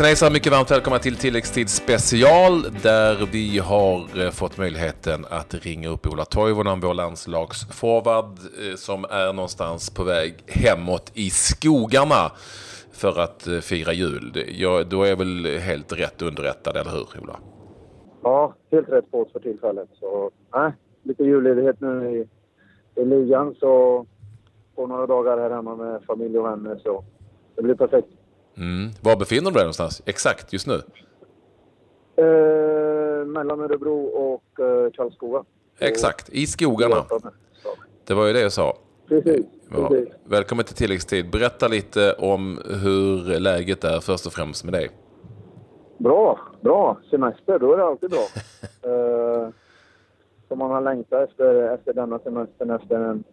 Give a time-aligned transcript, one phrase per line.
[0.00, 5.54] Hejsan hejsan, mycket varmt välkomna till tilläggstid special där vi har eh, fått möjligheten att
[5.54, 12.32] ringa upp Ola Toivonen, vår landslagsforward eh, som är någonstans på väg hemåt i skogarna
[12.92, 14.44] för att eh, fira jul.
[14.48, 17.36] Ja, då är jag väl helt rätt underrättad, eller hur Ola?
[18.22, 19.88] Ja, helt rätt på oss för tillfället.
[20.00, 20.70] Så, äh,
[21.02, 22.28] lite julledighet nu i,
[23.00, 24.06] i ligan så
[24.74, 27.04] på några dagar här hemma med familj och vänner så
[27.56, 28.19] det blir perfekt.
[28.56, 28.90] Mm.
[29.00, 30.82] Var befinner du dig någonstans exakt just nu?
[32.16, 35.44] Eh, mellan Örebro och eh, Karlskoga.
[35.78, 37.04] Exakt, i skogarna.
[38.06, 38.76] Det var ju det jag sa.
[39.08, 39.46] Precis.
[39.70, 39.90] Ja.
[40.24, 41.30] Välkommen till tilläggstid.
[41.30, 44.90] Berätta lite om hur läget är först och främst med dig.
[45.98, 46.98] Bra, bra.
[47.10, 48.26] Semester, då är det alltid bra.
[48.90, 49.48] eh,
[50.48, 53.24] som man har längtat efter, efter denna semestern efter en,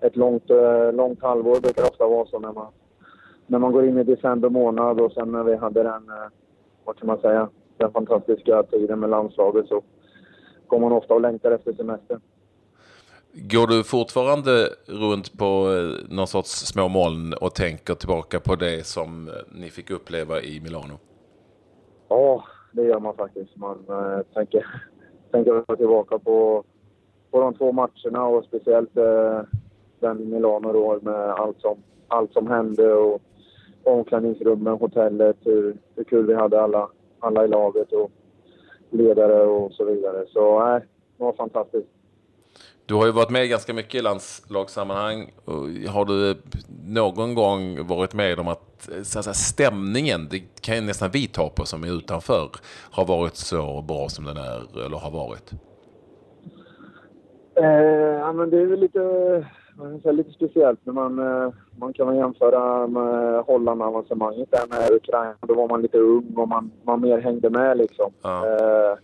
[0.00, 1.54] ett långt, eh, långt halvår.
[1.54, 2.72] Det brukar ofta vara så när man,
[3.46, 6.30] när man går in i december månad och sen när vi hade den, eh,
[6.84, 9.82] vad kan man säga, den fantastiska tiden med landslaget så
[10.66, 12.20] går man ofta och längtar efter semestern.
[13.34, 18.86] Går du fortfarande runt på eh, någon sorts små moln och tänker tillbaka på det
[18.86, 20.94] som eh, ni fick uppleva i Milano?
[22.08, 23.56] Ja, det gör man faktiskt.
[23.56, 24.66] Man eh, tänker,
[25.30, 26.64] tänker tillbaka på,
[27.30, 29.40] på de två matcherna och speciellt eh,
[30.00, 31.76] den Milano då med allt som,
[32.08, 33.22] allt som hände och
[33.84, 36.88] omklädningsrummen, hotellet, hur, hur kul vi hade alla,
[37.18, 38.10] alla i laget och
[38.90, 40.24] ledare och så vidare.
[40.28, 40.80] Så nej,
[41.16, 41.88] det var fantastiskt.
[42.86, 45.32] Du har ju varit med ganska mycket i landslagssammanhang.
[45.88, 46.36] Har du
[46.86, 51.26] någon gång varit med om att, så att säga, stämningen, det kan ju nästan vi
[51.26, 52.48] ta på som är utanför,
[52.90, 55.52] har varit så bra som den är eller har varit?
[57.54, 59.46] Eh, ja, men det är väl lite,
[59.78, 64.90] jag säga, lite speciellt när man, eh, man kan väl jämföra med Holland-avancemanget där med
[64.96, 65.34] Ukraina.
[65.40, 68.12] Då var man lite ung och man, man mer hängde med liksom.
[68.22, 68.46] Ja.
[68.46, 68.98] Eh,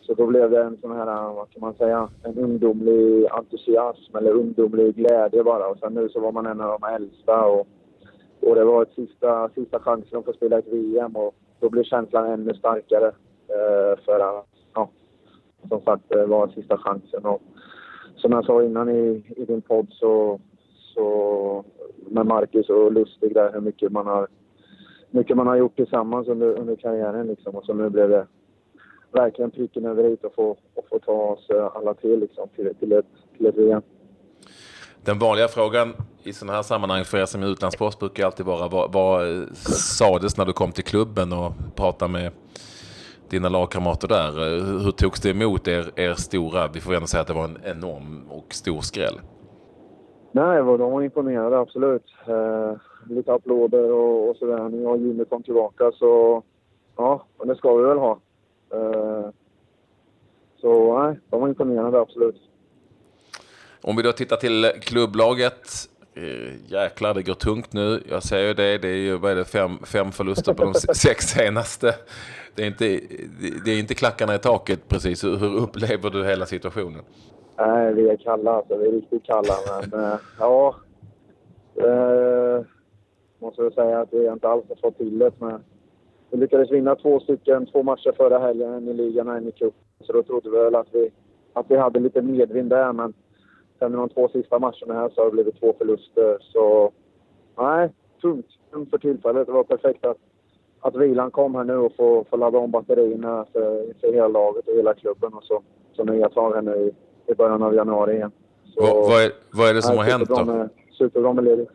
[0.00, 4.30] så då blev det en sån här, vad kan man säga, en ungdomlig entusiasm eller
[4.30, 5.68] ungdomlig glädje bara.
[5.68, 7.66] Och sen nu så var man en av de äldsta och,
[8.40, 11.84] och det var ett sista, sista chansen att få spela ett VM och då blev
[11.84, 13.06] känslan ännu starkare.
[13.48, 14.90] Eh, för att, ja,
[15.68, 17.24] som sagt, det var sista chansen.
[17.24, 17.42] Och
[18.20, 20.40] som jag sa innan i, i din podd så,
[20.94, 21.64] så
[22.10, 24.28] med Marcus och Lustig där hur mycket man har,
[25.10, 27.54] mycket man har gjort tillsammans under, under karriären liksom.
[27.54, 28.26] Och så nu blev det
[29.12, 32.74] verkligen pricken över i och få, och få ta oss eh, alla tre liksom till,
[32.78, 33.82] till, ett, till ett VM.
[35.04, 35.92] Den vanliga frågan
[36.22, 39.46] i sådana här sammanhang för er som är utlandsproffs brukar alltid vara vad, vad eh,
[39.98, 42.32] sades när du kom till klubben och pratade med
[43.30, 44.28] dina lagkamrater där?
[44.28, 47.44] Eh, Hur, togs det emot er, er stora, vi får ändå säga att det var
[47.44, 49.20] en enorm och stor skräll?
[50.32, 52.04] Nej, de var imponerade absolut.
[52.26, 52.72] Eh,
[53.08, 54.68] lite applåder och, och sådär.
[54.68, 56.42] När jag och Jimmy kom tillbaka så,
[56.96, 58.18] ja, och det ska vi väl ha.
[58.72, 59.30] Eh,
[60.60, 62.36] så nej, de var imponerade absolut.
[63.82, 65.88] Om vi då tittar till klubblaget.
[66.22, 68.02] Eh, jäklar, det går tungt nu.
[68.08, 68.78] Jag säger ju det.
[68.78, 71.94] Det är ju vad är det, fem, fem förluster på de sex senaste.
[72.54, 72.84] Det är, inte,
[73.40, 75.24] det- det är inte klackarna i taket precis.
[75.24, 77.00] Hur upplever du hela situationen?
[77.58, 78.76] Nej, vi är kalla alltså.
[78.76, 79.54] Vi är riktigt kalla.
[79.90, 80.74] Men eh, ja,
[81.76, 82.64] eh,
[83.40, 85.30] måste väl säga att vi inte alls har fått till det.
[85.38, 85.60] Men
[86.30, 89.52] vi lyckades vinna två stycken, två matcher förra helgen, en i ligan och en i
[89.52, 89.80] cupen.
[90.06, 91.10] Så då trodde vi väl att vi,
[91.52, 92.92] att vi hade lite medvind där.
[92.92, 93.12] Men
[93.80, 96.38] sen i de två sista matcherna här så har det blivit två förluster.
[96.40, 96.92] Så
[97.58, 97.92] nej,
[98.22, 98.46] tungt.
[98.72, 99.46] Tungt för tillfället.
[99.46, 100.16] Det var perfekt att,
[100.80, 104.68] att vilan kom här nu och få, få ladda om batterierna för, för hela laget
[104.68, 105.32] och hela klubben.
[105.34, 106.94] Och så, så nya tag här nu i,
[107.32, 108.32] i början av januari igen.
[108.64, 110.44] Så, Vad, vad, är, vad är det som Nej, har hänt då?
[110.44, 111.70] Med, superbra med ledigt.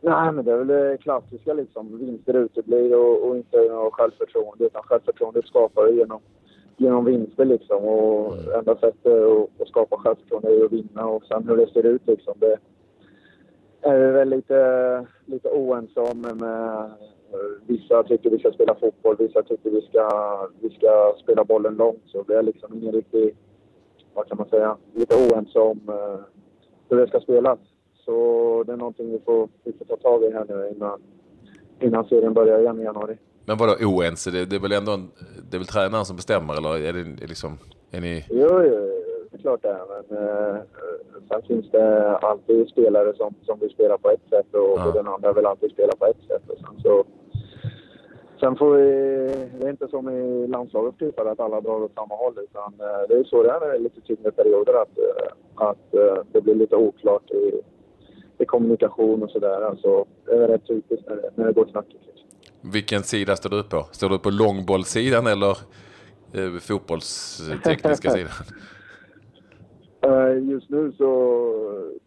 [0.00, 1.98] Nej, men det är väl det klassiska liksom.
[1.98, 4.64] Vinster uteblir och, och inte ha självförtroende.
[4.64, 6.20] Utan självförtroendet skapar du genom,
[6.76, 7.84] genom vinster liksom.
[7.84, 8.58] Och Mm.
[8.58, 11.06] enda sättet att, att skapa självförtroende är att vinna.
[11.06, 12.34] Och sen hur det ser ut liksom.
[12.36, 12.58] Det
[13.80, 16.20] är vi väl lite, lite oense om.
[16.20, 16.90] Med,
[17.66, 20.08] vissa tycker vi ska spela fotboll, vissa tycker vi ska,
[20.60, 22.02] vi ska spela bollen långt.
[22.06, 23.34] Så det är liksom ingen riktig,
[24.14, 26.20] vad kan man säga, lite oense om eh,
[26.88, 27.58] hur det ska spelas.
[28.04, 31.00] Så det är någonting vi får, vi får ta tag i här nu innan,
[31.80, 33.16] innan serien börjar igen i januari.
[33.46, 34.30] Men vadå oense?
[34.30, 35.10] Det, det är väl ändå en,
[35.50, 37.58] det är väl tränaren som bestämmer eller är det liksom,
[37.90, 38.24] är ni...
[38.30, 39.84] Jo, jo, det är klart det är.
[39.92, 40.60] Men eh,
[41.30, 44.86] sen finns det alltid spelare som, som vill spela på ett sätt och, Ja.
[44.88, 46.42] och den andra vill alltid spela på ett sätt.
[46.48, 47.04] Och sen, så,
[48.40, 48.84] sen får vi...
[49.60, 52.34] Det är inte som i landslaget typ att alla drar åt samma håll.
[52.42, 56.22] Utan eh, det är så det är i lite tyngre perioder att, eh, att eh,
[56.32, 57.60] det blir lite oklart i,
[58.38, 59.60] i kommunikation och sådär.
[59.60, 62.02] Alltså, det är rätt typiskt när det, när det går knackigt.
[62.62, 63.86] Vilken sida står du på?
[63.92, 65.58] Står du på långbollsidan eller
[66.34, 68.32] eh, fotbollstekniska sidan?
[70.00, 71.08] Eh, just nu så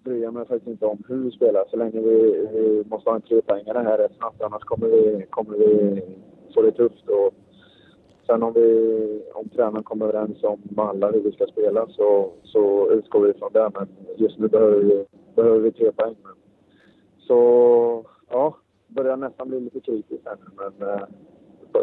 [0.04, 3.16] bryr jag mig faktiskt inte om hur vi spelar så länge vi, vi måste ha
[3.16, 6.02] en trepoängare här rätt snabbt annars kommer vi, kommer vi
[6.54, 7.10] få det tufft.
[7.10, 7.34] Och
[8.25, 12.92] sen om, vi, om tränaren kommer överens om alla hur vi ska spela så, så
[12.92, 13.72] utgår vi från det.
[13.74, 13.88] Men
[14.18, 15.06] just nu behöver vi,
[15.36, 16.16] behöver vi tre poäng.
[17.18, 20.46] Så ja, börjar nästan bli lite kritisk här nu.
[20.56, 21.06] Men eh,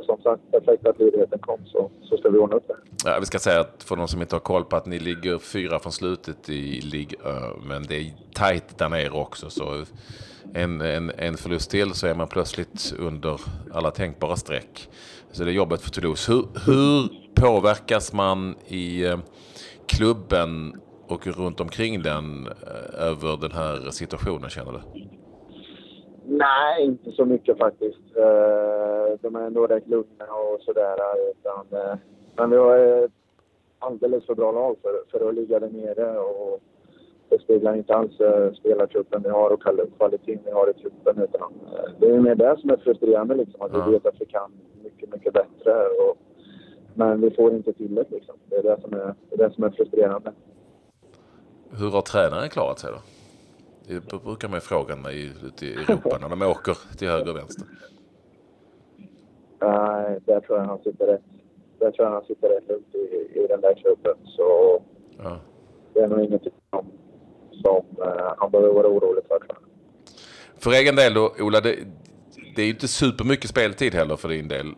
[0.03, 2.77] som sagt, perfekta tidigheten kom så, så ska vi ordna upp det.
[3.05, 5.39] Ja, vi ska säga att för de som inte har koll på att ni ligger
[5.39, 9.51] fyra från slutet i Ligue eh, men det är tajt där nere också.
[9.51, 9.85] Så
[10.55, 13.41] en, en, en förlust till så är man plötsligt under
[13.73, 14.89] alla tänkbara streck.
[15.33, 16.33] Så det är jobbet för Toulouse.
[16.33, 19.19] Hur, hur påverkas man i eh,
[19.87, 24.81] klubben och runt omkring den eh, över den här situationen känner du?
[26.27, 28.17] Nej, inte så mycket faktiskt.
[28.17, 30.97] Eh, de är ändå rätt lugna och sådär.
[31.31, 31.95] Utan, eh,
[32.37, 33.11] men vi har ett
[33.79, 36.19] alldeles för bra lag för, för att ligga där nere.
[36.19, 36.61] Och
[37.29, 39.63] det speglar inte alls eh, spelartruppen vi har och
[39.97, 41.23] kvaliteten vi har i truppen.
[41.23, 41.53] Utan
[41.99, 43.35] det är mer det som är frustrerande.
[43.35, 44.53] Liksom, att vi vet att vi kan
[44.83, 45.87] mycket, mycket bättre.
[45.87, 46.17] Och,
[46.95, 48.11] men vi får inte till det.
[48.11, 48.35] Liksom.
[48.49, 50.33] Det, är det, som är, det är det som är frustrerande.
[51.71, 52.99] Hur har tränaren klarat sig då?
[53.87, 57.37] Det brukar man ju fråga mig ute i Europa när de åker till höger och
[57.37, 57.67] vänster.
[59.61, 61.23] Nej, där tror jag han sitter rätt.
[61.79, 64.17] Där tror jag han sitter rätt lugnt i, i den där klubben.
[64.25, 64.83] Så
[65.19, 65.37] ja.
[65.95, 66.87] det är nog ingenting som,
[67.63, 69.39] som uh, han behöver vara orolig för.
[70.57, 71.77] För egen del då, Ola, det,
[72.57, 74.75] det är ju inte supermycket speltid heller för din del.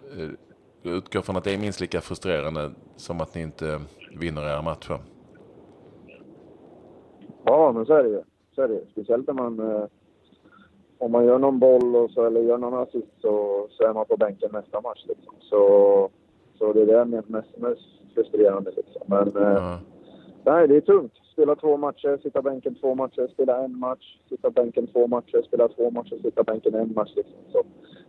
[0.83, 3.81] Jag utgår från att det är minst lika frustrerande som att ni inte
[4.17, 4.99] vinner era matcher.
[7.45, 8.23] Ja, men så är det ju.
[8.55, 8.81] Så är det.
[8.93, 9.61] Speciellt när man...
[9.61, 9.85] Eh,
[10.99, 14.07] om man gör någon boll och så, eller gör någon assist så, så är man
[14.07, 15.05] på bänken nästa match.
[15.09, 15.35] Liksom.
[15.41, 16.11] Så,
[16.59, 17.81] så det är det mest, mest, mest
[18.15, 18.71] frustrerande.
[18.77, 19.03] Liksom.
[19.07, 19.79] Men mm.
[20.45, 21.13] nej, det är tungt.
[21.33, 25.69] Spela två matcher, sitta bänken två matcher, spela en match, sitta bänken två matcher, spela
[25.69, 27.13] två matcher, sitta bänken en match.
[27.17, 27.37] Liksom.
[27.53, 27.63] Så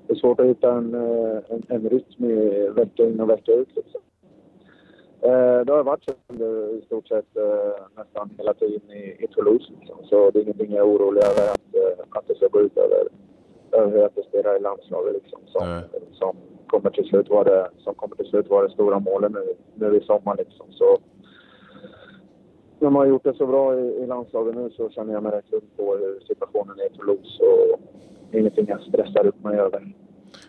[0.08, 3.52] det är svårt att hitta en, eh, en, en rytm i vecka in och vecka
[3.52, 3.76] ut.
[3.76, 4.02] Liksom.
[5.26, 6.44] Eh, det har varit så
[6.78, 9.74] i stort sett eh, nästan hela tiden i, i Toulouse.
[9.80, 9.98] Liksom.
[10.04, 12.78] Så det är ingenting jag är orolig över att, eh, att det ska gå ut
[12.78, 13.08] över,
[13.72, 15.14] över hur jag presterar i landslaget.
[15.14, 15.84] Liksom, som, mm.
[16.12, 16.36] som,
[16.68, 19.98] kommer till slut vara det, som kommer till slut vara det stora målet nu, nu
[19.98, 20.36] i sommar.
[20.38, 20.66] Liksom.
[20.72, 20.98] Så,
[22.80, 25.32] när man har gjort det så bra i, i landslaget nu så känner jag mig
[25.32, 27.44] rätt lugn på hur situationen är i Toulouse.
[27.44, 27.80] Och
[28.32, 29.94] ingenting jag stressar upp mig över.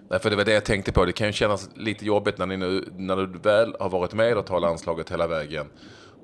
[0.08, 1.05] Nej, för det var det jag tänkte på.
[1.05, 4.38] Det kan ju kännas lite jobbigt när, ni nu, när du väl har varit med
[4.38, 5.67] och tagit landslaget hela vägen.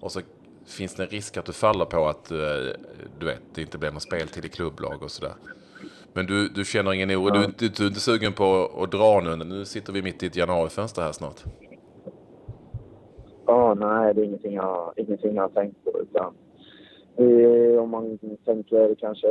[0.01, 0.21] Och så
[0.67, 2.39] finns det en risk att du faller på att eh,
[3.19, 5.33] du vet, det inte blir någon speltid i klubblag och sådär.
[6.13, 7.35] Men du, du känner ingen oro?
[7.35, 7.51] Ja.
[7.59, 9.45] Du, du, är inte sugen på att dra nu?
[9.45, 11.45] Nu sitter vi mitt i ett januarifönster här snart.
[13.47, 16.01] Ja, nej, det är ingenting jag, ingenting jag har tänkt på.
[16.01, 16.35] Utan,
[17.17, 19.29] eh, om man tänker kanske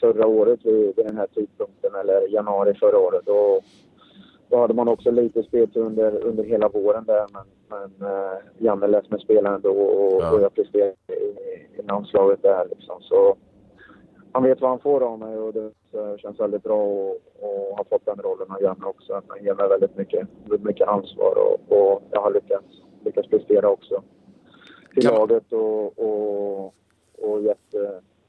[0.00, 3.22] förra året vid den här tidpunkten eller januari förra året.
[3.26, 3.60] Då,
[4.52, 8.86] då hade man också lite speltid under, under hela våren där men, men uh, Janne
[8.86, 10.32] lät mig spela ändå och, ja.
[10.32, 11.12] och jag presterade i,
[11.78, 12.96] i landslaget där liksom.
[13.00, 13.36] Så
[14.32, 15.70] han vet vad han får av mig och det
[16.18, 19.22] känns väldigt bra att ha fått den rollen av Janne också.
[19.28, 20.28] Han ger mig väldigt mycket,
[20.62, 22.66] mycket ansvar och, och jag har lyckats,
[23.04, 24.02] lyckats prestera också
[24.94, 25.14] till kan...
[25.14, 26.74] laget och, och,
[27.18, 27.74] och gett,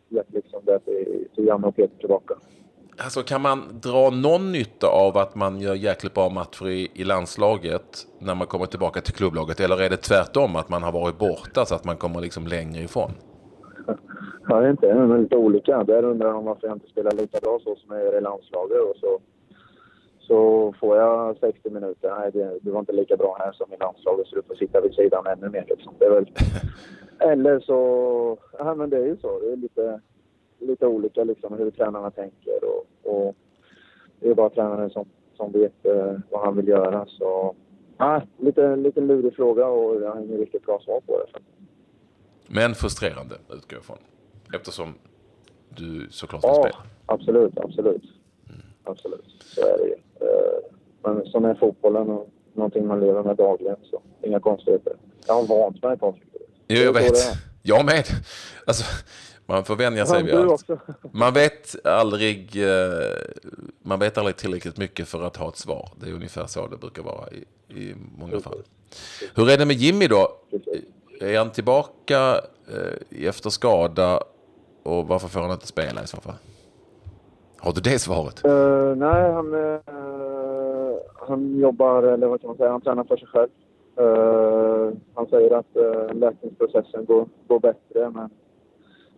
[0.10, 2.36] gett liksom det till, till Janne och Peter tillbaka.
[2.98, 7.04] Alltså kan man dra någon nytta av att man gör jäkligt bra matcher i, i
[7.04, 9.60] landslaget när man kommer tillbaka till klubblaget?
[9.60, 12.84] Eller är det tvärtom att man har varit borta så att man kommer liksom längre
[12.84, 13.12] ifrån?
[14.48, 15.84] Jag vet inte, det är lite olika.
[15.84, 18.78] Där undrar de varför jag inte spelar lika bra så som jag gör i landslaget.
[18.78, 19.20] Och så,
[20.20, 22.16] så får jag 60 minuter.
[22.20, 24.82] Nej, det, det var inte lika bra här som i landslaget så du får sitta
[24.82, 25.66] vid sidan ännu mer.
[25.70, 25.94] Liksom.
[26.00, 26.32] Det är väl...
[27.32, 28.38] Eller så...
[28.60, 29.40] Ja, men det är ju så.
[29.40, 30.00] Det är lite
[30.68, 33.36] lite olika liksom hur tränarna tänker och, och
[34.20, 35.06] det är bara tränaren som,
[35.38, 37.06] som vet eh, vad han vill göra.
[37.06, 37.56] Så
[37.98, 41.40] ja, lite, lite lurig fråga och jag har inget riktigt bra svar på det.
[42.48, 43.98] Men frustrerande utgår jag ifrån.
[44.56, 44.94] Eftersom
[45.70, 46.86] du såklart ja, spelar.
[47.06, 48.04] Absolut, absolut.
[48.50, 48.62] Mm.
[48.84, 49.94] Absolut, så är det ju.
[50.28, 50.60] Eh,
[51.04, 54.94] men som är fotbollen och någonting man lever med dagligen så inga konstigheter.
[55.28, 56.42] Jag har vant mig konflikter.
[56.68, 57.14] Jo, jag vet.
[57.62, 58.06] Jag med.
[58.66, 58.84] Alltså,
[59.46, 60.70] man får vänja sig vid allt.
[61.12, 63.10] Man vet aldrig, eh,
[63.82, 65.90] man vet aldrig tillräckligt mycket för att ha ett svar.
[66.00, 67.46] Det är ungefär så det brukar vara i,
[67.80, 68.62] i många fall.
[69.36, 70.28] Hur är det med Jimmy då?
[71.22, 74.20] Är han tillbaka eh, efter skada
[74.84, 76.36] och varför får han inte spela i så fall?
[77.58, 78.46] Har du det svaret?
[78.46, 80.98] Uh, nej, han, uh,
[81.28, 83.50] han jobbar, eller vad kan man säga, han tränar för sig själv.
[84.00, 88.30] Uh, han säger att uh, läkningsprocessen går, går bättre, men,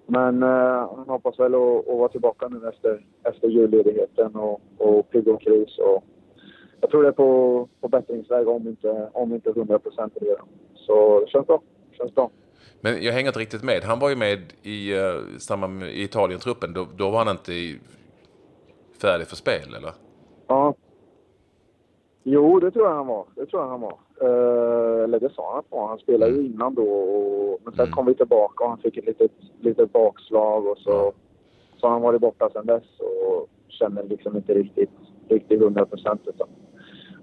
[0.06, 5.10] men uh, han hoppas väl att, att vara tillbaka nu efter, efter julledigheten och, och
[5.10, 5.78] pigg och krus.
[5.78, 6.04] Och
[6.82, 10.48] jag tror det är på, på bättringsväg om inte, om inte 100 procent redan.
[10.76, 11.62] Så det känns bra.
[11.92, 12.32] Det känns bra.
[12.82, 13.84] Men jag hänger inte riktigt med.
[13.84, 16.74] Han var ju med i, uh, i Italien-truppen.
[16.74, 17.52] Då, då var han inte
[19.02, 19.92] färdig för spel, eller?
[20.48, 20.74] Ja.
[22.24, 23.26] Jo, det tror jag han var.
[23.36, 23.98] Det tror jag han var.
[24.22, 25.88] Uh, eller det sa han var.
[25.88, 26.52] Han spelade ju mm.
[26.52, 26.90] innan då.
[26.90, 27.92] Och, men sen mm.
[27.92, 29.32] kom vi tillbaka och han fick ett litet,
[29.62, 31.14] litet bakslag och så,
[31.78, 34.90] så har han varit borta sedan dess och känner liksom inte riktigt,
[35.30, 36.22] riktigt 100 procent.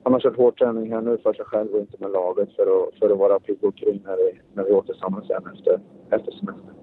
[0.03, 2.63] Han har kört hård träning här nu för sig själv och inte med laget för
[2.63, 5.81] att, för att vara pigg och kry när vi, när vi återsamlas igen efter,
[6.11, 6.75] efter semestern.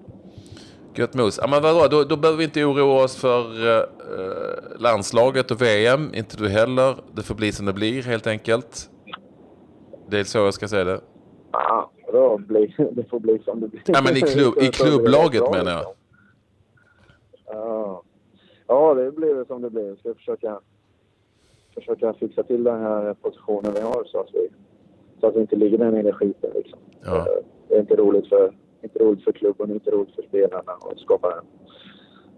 [0.94, 1.38] Gött mos.
[1.42, 3.82] Ja, men vadå, då, då behöver vi inte oroa oss för uh,
[4.78, 6.10] landslaget och VM.
[6.14, 6.96] Inte du heller.
[7.12, 8.90] Det får bli som det blir helt enkelt.
[10.10, 11.00] Det är så jag ska säga det.
[11.52, 13.82] Ja, då bli, det får bli som det blir.
[13.86, 15.84] Ja, men i, klubb, i klubblaget menar jag.
[17.46, 18.02] Ja.
[18.66, 19.88] ja, det blir det som det blir.
[19.88, 20.60] Jag ska försöka,
[21.74, 24.48] försöka fixa till den här positionen vi har så att vi,
[25.20, 26.50] så att vi inte ligger där nere i skiten.
[26.54, 26.78] Liksom.
[27.04, 27.26] Ja.
[27.68, 28.52] Det är inte roligt för
[28.82, 31.44] inte roligt för klubben, inte roligt för spelarna och skapar en,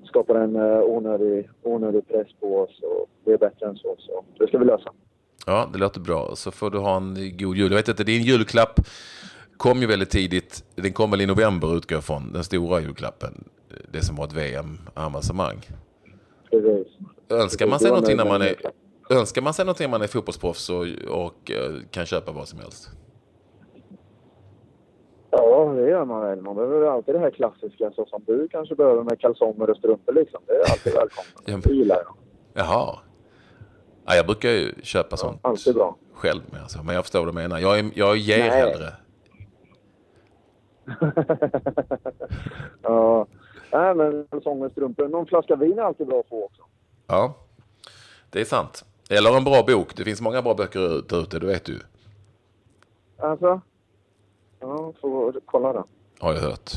[0.04, 2.82] skapar en uh, onödig, onödig press på oss.
[2.82, 4.92] Och det är bättre än så, så det ska vi lösa.
[5.46, 6.36] Ja, det låter bra.
[6.36, 7.70] Så får du ha en god jul.
[7.70, 8.80] Jag vet inte, din julklapp
[9.56, 10.64] kom ju väldigt tidigt.
[10.74, 13.44] Den kom väl i november utgår jag från, den stora julklappen.
[13.92, 15.56] Det som var ett VM-avancemang.
[16.50, 16.86] Precis.
[17.28, 18.54] Önskar man sig någonting när man är,
[19.10, 22.58] önskar man sig någonting när man är fotbollsproffs och, och eh, kan köpa vad som
[22.58, 22.90] helst?
[25.30, 26.40] Ja, det gör man väl.
[26.40, 30.12] Man behöver alltid det här klassiska så som du kanske behöver med kalsonger och strumpor
[30.12, 30.40] liksom.
[30.46, 31.64] Det är alltid välkommet.
[31.64, 32.14] Det gillar jag.
[32.54, 32.98] Jaha.
[34.06, 35.96] Ja, jag brukar ju köpa sånt alltid bra.
[36.14, 36.62] själv med.
[36.62, 36.82] Alltså.
[36.82, 37.58] Men jag förstår vad du menar.
[37.58, 38.50] Jag, är, jag ger Nej.
[38.50, 38.92] hellre.
[42.82, 43.26] ja.
[43.72, 45.08] Nej, men och strumpor.
[45.08, 46.62] Någon flaska vin är alltid bra att få också.
[47.06, 47.36] Ja,
[48.30, 48.84] det är sant.
[49.10, 49.96] Eller en bra bok.
[49.96, 51.80] Det finns många bra böcker ute, det vet du.
[53.18, 53.60] Alltså?
[54.60, 55.86] Ja, får kolla då.
[56.18, 56.70] Har jag hört.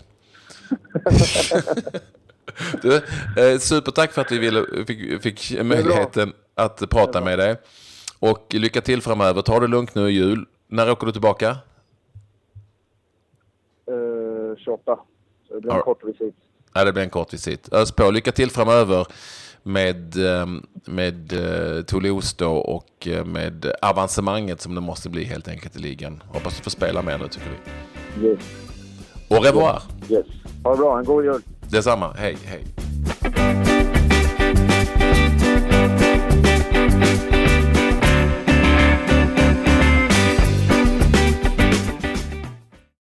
[2.82, 7.56] du, eh, supertack för att vi ville, fick, fick möjligheten att prata med dig.
[8.20, 9.42] Och lycka till framöver.
[9.42, 10.46] Ta det lugnt nu i jul.
[10.68, 11.58] När åker du tillbaka?
[13.92, 15.00] Uh, 28.
[15.48, 16.36] Så det blir en kort visit.
[16.74, 17.74] Ja, det blir en kort visit.
[17.74, 18.12] Ös på.
[18.12, 19.08] Lycka till framöver
[19.64, 25.48] med, ehm, med uh, Toulouse då och uh, med avancemanget som det måste bli helt
[25.48, 26.24] enkelt i ligan.
[26.28, 28.28] Hoppas du får spela mer nu tycker vi.
[28.28, 28.40] Yes.
[29.30, 29.82] Au revoir.
[30.10, 30.26] Yes.
[30.64, 31.00] Ha det bra.
[31.00, 31.42] En god jul.
[31.70, 32.14] Detsamma.
[32.18, 32.85] Hej, hej.